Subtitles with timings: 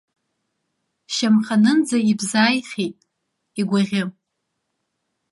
[1.13, 2.97] Шьамханынӡа ибзааихьеит,
[3.59, 4.03] игәаӷьы!